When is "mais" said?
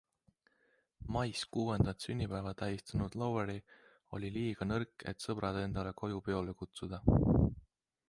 1.17-1.41